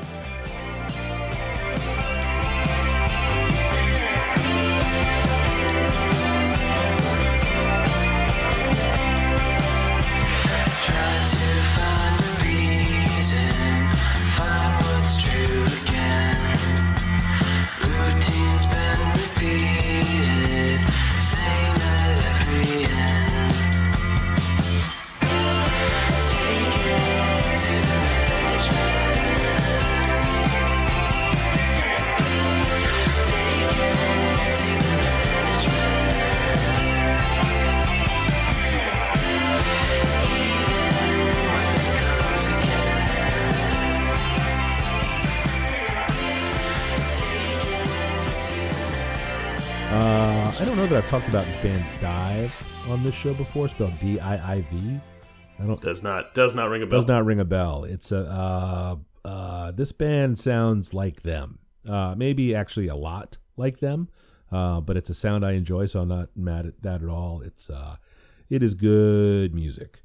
[51.18, 55.00] Talked about this band DIIV on this show before, spelled D I I V.
[55.58, 57.00] I don't Does not does not ring a bell.
[57.00, 57.82] does not ring a bell.
[57.82, 61.58] It's a uh, uh, this band sounds like them.
[61.84, 64.08] Uh, maybe actually a lot like them,
[64.52, 67.42] uh, but it's a sound I enjoy, so I'm not mad at that at all.
[67.42, 67.96] It's uh,
[68.48, 70.04] it is good music.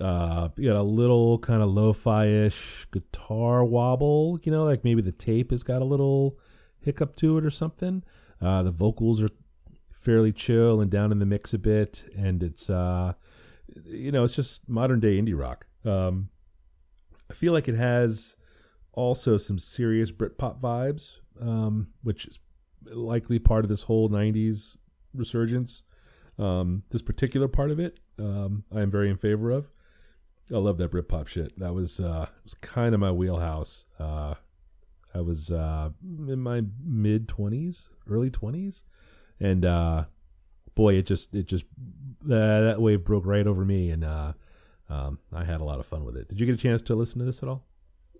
[0.00, 5.02] Uh, you got a little kind of lo-fi ish guitar wobble, you know, like maybe
[5.02, 6.38] the tape has got a little
[6.78, 8.02] hiccup to it or something.
[8.40, 9.28] Uh, the vocals are
[10.00, 13.12] fairly chill and down in the mix a bit, and it's uh,
[13.84, 15.66] you know, it's just modern day indie rock.
[15.84, 16.28] Um,
[17.30, 18.34] I feel like it has
[18.92, 22.38] also some serious Britpop vibes, um, which is
[22.84, 24.76] likely part of this whole '90s
[25.14, 25.82] resurgence.
[26.38, 29.70] Um, this particular part of it, um, I am very in favor of.
[30.52, 31.58] I love that Britpop shit.
[31.58, 33.86] That was uh, was kind of my wheelhouse.
[33.98, 34.34] Uh,
[35.14, 38.82] I was uh, in my mid twenties, early twenties,
[39.40, 40.04] and uh,
[40.74, 41.64] boy, it just it just
[42.24, 44.32] uh, that wave broke right over me, and uh,
[44.90, 46.28] Um, I had a lot of fun with it.
[46.28, 47.64] Did you get a chance to listen to this at all?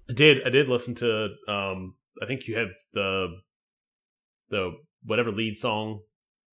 [0.08, 0.46] I did.
[0.46, 1.30] I did listen to.
[1.48, 3.28] Um, I think you have the
[4.50, 4.72] the
[5.04, 6.00] whatever lead song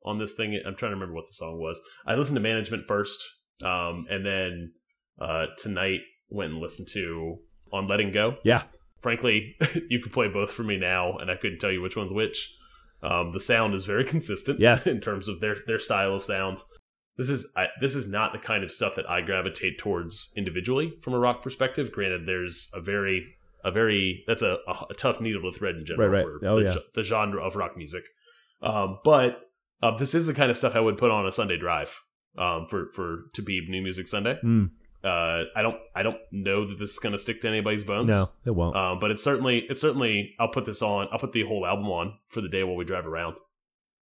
[0.03, 0.59] on this thing.
[0.65, 1.79] I'm trying to remember what the song was.
[2.05, 3.21] I listened to Management first,
[3.63, 4.73] um, and then
[5.21, 5.99] uh, tonight
[6.29, 7.37] went and listened to
[7.71, 8.37] on Letting Go.
[8.43, 8.63] Yeah,
[9.01, 9.55] Frankly,
[9.89, 12.55] you could play both for me now, and I couldn't tell you which one's which.
[13.03, 14.59] Um, the sound is very consistent.
[14.59, 14.87] Yes.
[14.87, 16.63] in terms of their their style of sound.
[17.17, 20.93] This is I, this is not the kind of stuff that I gravitate towards individually
[21.01, 21.91] from a rock perspective.
[21.91, 25.85] Granted, there's a very a very that's a, a, a tough needle to thread in
[25.85, 26.39] general Right, right.
[26.41, 26.75] for Oh, the, yeah.
[26.93, 28.03] the genre of rock music.
[28.61, 29.41] Um, but
[29.81, 31.99] uh, this is the kind of stuff I would put on a Sunday drive
[32.37, 34.37] um, for for to be New Music Sunday.
[34.43, 34.69] Mm,
[35.07, 38.09] Uh, I don't I don't know that this is going to stick to anybody's bones.
[38.09, 38.75] no, it won't.
[38.75, 41.07] Um, but it's certainly it's certainly I'll put this on.
[41.11, 43.37] I'll put the whole album on for the day while we drive around.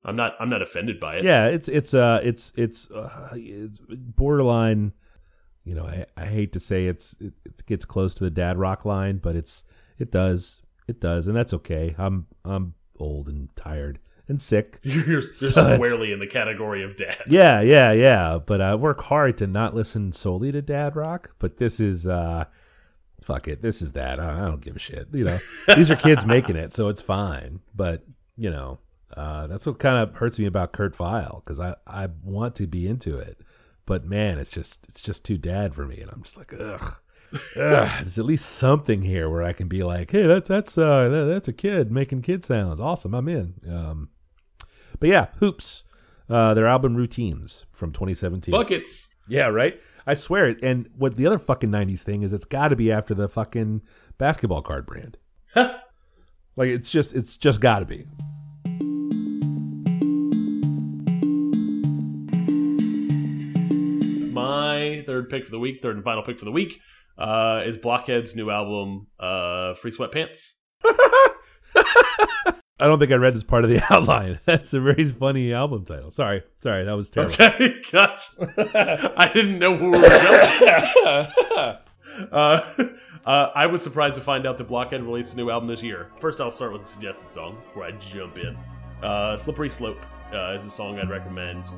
[0.04, 1.26] I'm not I'm not offended by it.
[1.26, 4.94] yeah, it's it's uh it's it's, uh, it's borderline.
[5.64, 8.58] You know, I, I hate to say it's it, it gets close to the dad
[8.58, 9.64] rock line, but it's
[9.98, 11.96] it does it does, and that's okay.
[11.98, 14.80] I'm I'm old and tired and sick.
[14.84, 17.22] You're, you're So squarely in the category of dad.
[17.28, 18.40] Yeah, yeah, yeah.
[18.44, 21.32] But I work hard to not listen solely to dad rock.
[21.40, 22.46] But this is uh
[23.24, 23.62] fuck it.
[23.62, 24.20] This is that.
[24.20, 25.08] I I don't give a shit.
[25.12, 25.40] You know,
[25.76, 27.60] these are kids making it, so it's fine.
[27.76, 28.04] But
[28.38, 28.80] you know,
[29.16, 32.68] uh, that's what kind of hurts me about Kurt Vile because I I want to
[32.68, 33.40] be into it,
[33.86, 36.96] but man, it's just it's just too dad for me, and I'm just like ugh.
[37.34, 41.10] Ugh, there's at least something here where I can be like, hey, that's that's uh
[41.10, 42.80] that, that's a kid making kid sounds.
[42.80, 43.54] Awesome, I'm in.
[43.70, 44.10] Um,
[45.00, 45.84] but yeah, hoops.
[46.28, 48.52] Uh, their album routines from 2017.
[48.52, 49.16] Buckets.
[49.28, 49.80] Yeah, right.
[50.08, 50.64] I swear it.
[50.64, 53.82] And what the other fucking '90s thing is, it's got to be after the fucking
[54.18, 55.18] basketball card brand.
[55.56, 58.08] like it's just, it's just got to be.
[64.34, 66.80] My third pick for the week, third and final pick for the week,
[67.18, 70.62] uh, is Blockhead's new album, uh, Free Sweatpants.
[72.78, 74.40] I don't think I read this part of the outline.
[74.46, 76.12] That's a very funny album title.
[76.12, 77.34] Sorry, sorry, that was terrible.
[77.34, 79.14] Okay, gotcha.
[79.18, 81.78] I didn't know who we were jumping.
[82.32, 82.62] uh,
[83.26, 86.12] uh, I was surprised to find out that Blockhead released a new album this year.
[86.20, 88.58] First, I'll start with a suggested song before I jump in.
[89.02, 91.70] Uh, Slippery Slope uh, is the song I'd recommend.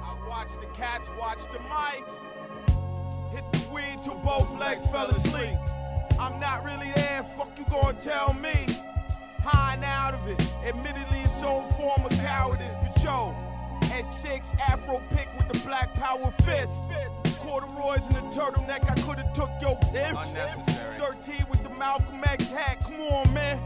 [0.00, 2.08] I watched the cats watch the mice.
[3.32, 5.56] Hit the weed till both legs fell asleep.
[6.20, 8.68] I'm not really there, fuck you gonna tell me.
[9.44, 13.36] High and out of it, admittedly its own form of cowardice, but yo.
[13.92, 16.72] At six, Afro pick with the black power fist.
[17.40, 20.16] Corduroys and a turtleneck, I could've took your piff.
[20.16, 20.98] Unnecessary.
[20.98, 23.60] 13 with the Malcolm X hat, come on, man.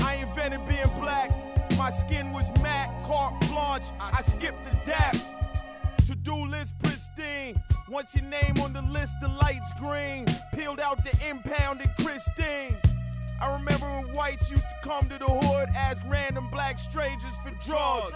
[0.00, 1.30] I invented being black.
[1.78, 3.86] My skin was matte, carte blanche.
[3.98, 5.24] I skipped the daps.
[6.06, 7.62] To do list pristine.
[7.88, 10.26] Once your name on the list, the lights green.
[10.54, 12.76] Peeled out the impounded Christine.
[13.42, 17.50] I remember when whites used to come to the hood, ask random black strangers for
[17.66, 18.14] drugs.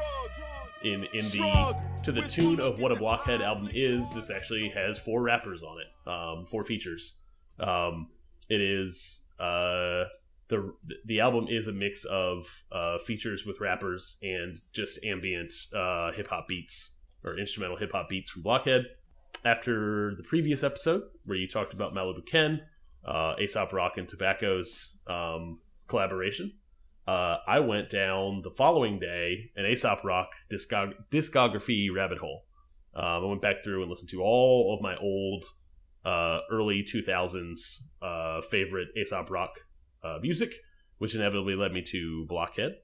[0.84, 5.00] in in the to the tune of what a blockhead album is this actually has
[5.00, 7.22] four rappers on it um four features.
[7.58, 8.10] Um
[8.48, 10.04] it is uh
[10.46, 10.72] the
[11.06, 16.28] the album is a mix of uh features with rappers and just ambient uh hip
[16.28, 18.84] hop beats or instrumental hip hop beats from blockhead.
[19.44, 22.60] After the previous episode where you talked about Malibu Ken
[23.06, 26.52] uh Aesop Rock and Tobacco's um collaboration
[27.06, 32.44] uh, I went down the following day an Aesop Rock discog- discography rabbit hole.
[32.94, 35.44] Um, I went back through and listened to all of my old
[36.04, 39.50] uh, early 2000s uh, favorite Aesop Rock
[40.02, 40.52] uh, music,
[40.98, 42.76] which inevitably led me to Blockhead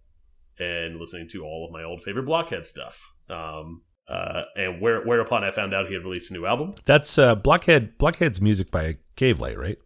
[0.59, 3.15] and listening to all of my old favorite Blockhead stuff.
[3.29, 6.75] Um, uh, and where, whereupon I found out he had released a new album.
[6.85, 7.99] That's uh, Blockhead.
[7.99, 9.79] Blockhead's music by Cavelight, right?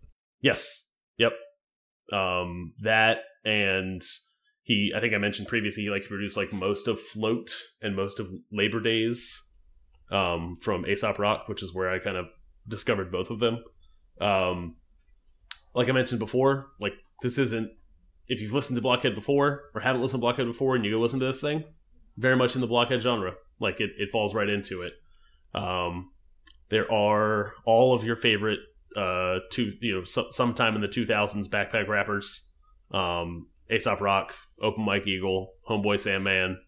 [0.46, 0.88] Yes.
[1.18, 1.32] Yep.
[2.12, 4.00] Um, that and
[4.62, 7.50] he, I think I mentioned previously, he like produced like most of Float
[7.82, 9.42] and most of Labor Days,
[10.12, 12.26] um, from Aesop Rock, which is where I kind of
[12.68, 13.64] discovered both of them.
[14.20, 14.76] Um,
[15.74, 17.70] like I mentioned before, like this isn't
[18.28, 21.00] if you've listened to Blockhead before or haven't listened to Blockhead before and you go
[21.00, 21.64] listen to this thing,
[22.16, 23.34] very much in the Blockhead genre.
[23.58, 24.92] Like it, it falls right into it.
[25.56, 26.12] Um,
[26.68, 28.60] there are all of your favorite
[28.96, 32.52] uh two you know so, sometime in the 2000s backpack rappers
[32.92, 34.32] um aesop rock
[34.62, 36.58] open mike eagle homeboy sandman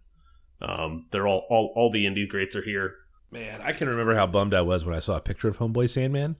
[0.61, 2.97] um they're all all, all the indie greats are here
[3.31, 5.91] Man, I can remember how bummed I was when I saw a picture of Homeboy
[5.91, 6.37] Sandman.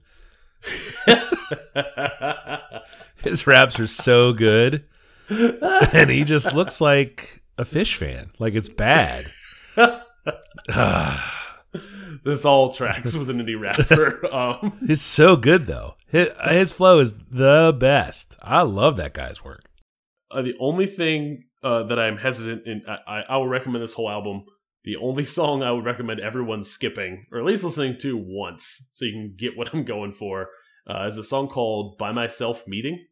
[3.23, 4.85] His raps are so good,
[5.29, 8.31] and he just looks like a Phish fan.
[8.39, 9.25] Like it's bad.
[12.23, 14.19] this all tracks with an indie rapper.
[14.33, 15.95] Um, He's so good though.
[16.07, 18.35] His, his flow is the best.
[18.41, 19.63] I love that guy's work.
[20.31, 23.93] uh, the only thing uh, that I'm hesitant in, I, I, I will recommend this
[23.93, 24.43] whole album.
[24.83, 29.05] The only song I would recommend everyone skipping, or at least listening to once, so
[29.05, 30.49] you can get what I'm going for,
[30.89, 33.05] uh, is a song called "By Myself Meeting."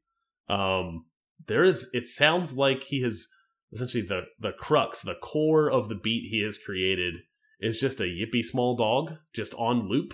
[0.50, 1.06] Um,
[1.48, 3.28] there is, it sounds like he has
[3.74, 7.16] essentially the the crux, the core of the beat he has created
[7.60, 10.14] is just a yippy small dog, just on loop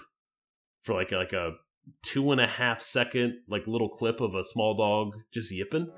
[0.84, 1.54] for like like a
[2.02, 5.90] two and a half second like little clip of a small dog just yipping.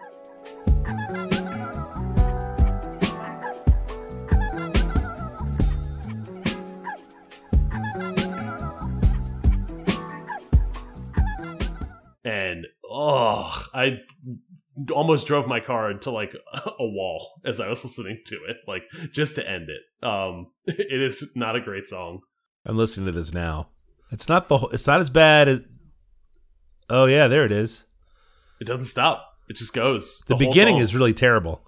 [12.24, 14.00] and oh, I
[14.91, 18.84] almost drove my car into like a wall as I was listening to it, like
[19.11, 20.05] just to end it.
[20.07, 22.19] Um, it is not a great song.
[22.65, 23.69] I'm listening to this now.
[24.11, 24.57] It's not the.
[24.57, 25.61] whole- It's not as bad as.
[26.89, 27.84] Oh yeah, there it is.
[28.61, 29.26] It doesn't stop.
[29.49, 30.23] It just goes.
[30.28, 31.61] The, whole beginning is really terrible.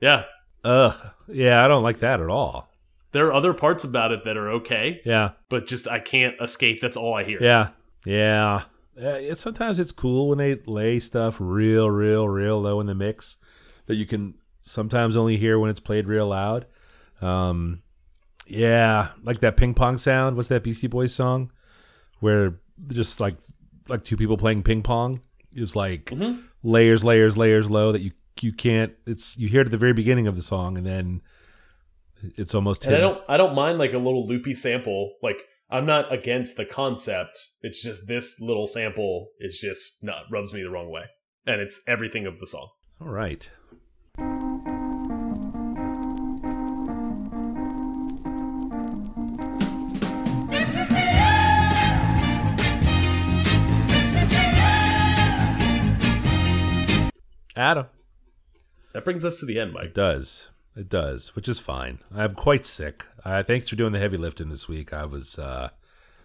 [0.00, 0.24] yeah.
[0.64, 0.94] Ugh.
[1.28, 2.68] Yeah, I don't like that at all.
[3.12, 5.30] There are other parts about it that are okay, Yeah.
[5.48, 6.80] but just I can't escape.
[6.80, 7.38] That's all I hear.
[7.42, 7.68] Yeah.
[8.04, 8.64] Yeah.
[9.02, 12.94] Uh, it- sometimes it's cool when they lay stuff real, real, real low in the
[12.94, 13.36] mix
[13.86, 16.66] that you can sometimes only hear when it's played real loud.
[17.22, 17.82] Um,
[18.46, 20.36] yeah, like that ping pong sound.
[20.36, 21.50] What's that Beastie Boys song
[22.20, 23.36] where just like
[23.88, 25.20] like two people playing ping pong
[25.54, 26.42] is like Mhm.
[26.62, 28.92] layers, layers, layers low that you you can't.
[29.06, 31.20] It's you hear it at the very beginning of the song and then
[32.36, 32.86] it's almost.
[32.86, 35.12] And I don't I don't mind like a little loopy sample.
[35.22, 35.42] Like
[35.72, 37.38] I'm not against the concept.
[37.62, 41.04] It's just this little sample is just not rubs me the wrong way.
[41.46, 42.70] And it's everything of the song.
[43.00, 43.48] All right.
[57.56, 57.86] Adam.
[58.92, 59.94] That brings us to the end, It Mike.
[59.94, 60.50] does.
[60.76, 61.98] It does, which is fine.
[62.14, 63.04] I'm quite sick.
[63.24, 64.92] Uh, thanks for doing the heavy lifting this week.
[64.92, 65.70] I was, uh,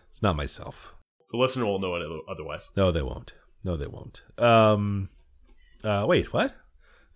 [0.09, 0.93] it's not myself.
[1.31, 2.71] The listener will know it otherwise.
[2.77, 3.33] No, they won't.
[3.63, 4.23] No, they won't.
[4.37, 5.09] Um,
[5.83, 6.53] uh, wait, what?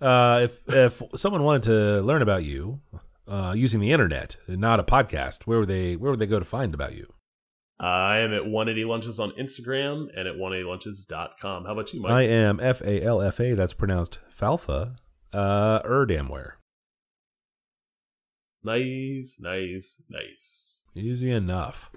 [0.01, 2.79] Uh, if if someone wanted to learn about you
[3.27, 6.39] uh, using the internet, and not a podcast, where would they where would they go
[6.39, 7.13] to find about you?
[7.79, 11.65] I am at 180 Lunches on Instagram and at 180lunches.com.
[11.65, 12.11] How about you, Mike?
[12.11, 13.53] I am F A L F A.
[13.53, 14.95] That's pronounced falfa.
[15.31, 16.53] Uh, erdamware.
[18.63, 20.85] Nice, nice, nice.
[20.95, 21.89] Easy enough.